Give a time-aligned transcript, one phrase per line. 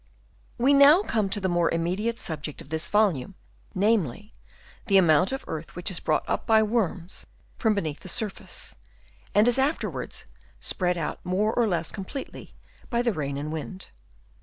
[0.57, 3.35] We now come to the more immediate subject of this volume,
[3.75, 4.33] namely,
[4.87, 7.27] the amount of earth which is brought up by worms
[7.59, 8.75] from beneath the surface,
[9.35, 10.25] and is afterwards
[10.59, 12.55] spread out more or less completely
[12.89, 13.89] by the rain and wind.